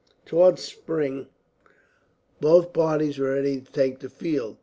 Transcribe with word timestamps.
Towards 0.25 0.63
spring 0.63 1.27
both 2.39 2.73
parties 2.73 3.19
were 3.19 3.33
ready 3.35 3.61
to 3.61 3.71
take 3.71 3.99
the 3.99 4.09
field. 4.09 4.57